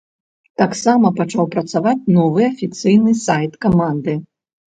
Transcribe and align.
Таксама 0.61 1.11
пачаў 1.19 1.45
працаваць 1.55 2.07
новы 2.17 2.41
афіцыйны 2.51 3.11
сайт 3.27 3.53
каманды. 3.69 4.19